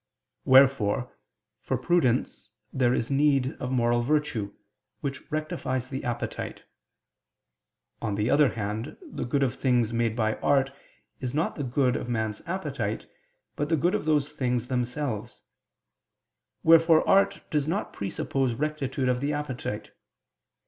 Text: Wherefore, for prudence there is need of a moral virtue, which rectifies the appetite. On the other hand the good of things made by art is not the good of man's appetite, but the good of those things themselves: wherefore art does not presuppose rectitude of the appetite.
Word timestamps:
Wherefore, 0.45 1.13
for 1.61 1.77
prudence 1.77 2.49
there 2.73 2.91
is 2.95 3.11
need 3.11 3.51
of 3.61 3.69
a 3.69 3.71
moral 3.71 4.01
virtue, 4.01 4.51
which 5.01 5.31
rectifies 5.31 5.89
the 5.91 6.03
appetite. 6.03 6.63
On 8.01 8.15
the 8.15 8.27
other 8.27 8.53
hand 8.53 8.97
the 9.03 9.25
good 9.25 9.43
of 9.43 9.53
things 9.53 9.93
made 9.93 10.15
by 10.15 10.37
art 10.37 10.71
is 11.19 11.35
not 11.35 11.53
the 11.55 11.63
good 11.63 11.95
of 11.95 12.09
man's 12.09 12.41
appetite, 12.47 13.05
but 13.55 13.69
the 13.69 13.77
good 13.77 13.93
of 13.93 14.05
those 14.05 14.31
things 14.31 14.69
themselves: 14.69 15.41
wherefore 16.63 17.07
art 17.07 17.43
does 17.51 17.67
not 17.67 17.93
presuppose 17.93 18.55
rectitude 18.55 19.07
of 19.07 19.21
the 19.21 19.33
appetite. 19.33 19.91